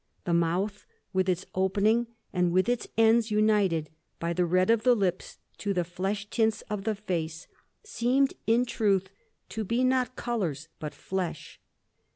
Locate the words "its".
1.29-1.45, 2.67-2.87